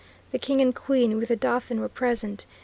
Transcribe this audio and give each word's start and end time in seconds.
The 0.31 0.39
King 0.39 0.61
and 0.61 0.73
Queen 0.75 1.15
with 1.15 1.27
the 1.27 1.35
Dauphin 1.35 1.79
were 1.79 1.87
present. 1.87 2.47